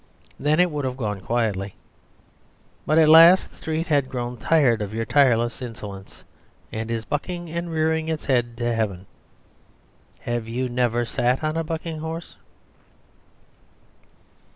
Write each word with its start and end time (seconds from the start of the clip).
Then 0.39 0.59
it 0.59 0.71
would 0.71 0.83
have 0.83 0.97
gone 0.97 1.21
quietly. 1.21 1.75
But 2.87 2.97
at 2.97 3.07
last 3.07 3.51
the 3.51 3.55
street 3.55 3.85
has 3.85 4.03
grown 4.07 4.35
tired 4.37 4.81
of 4.81 4.95
your 4.95 5.05
tireless 5.05 5.61
insolence; 5.61 6.23
and 6.71 6.89
it 6.89 6.93
is 6.95 7.05
bucking 7.05 7.51
and 7.51 7.69
rearing 7.69 8.07
its 8.09 8.25
head 8.25 8.57
to 8.57 8.73
heaven. 8.73 9.05
Have 10.21 10.47
you 10.47 10.69
never 10.69 11.05
sat 11.05 11.43
on 11.43 11.55
a 11.55 11.63
bucking 11.63 11.99
horse? 11.99 12.35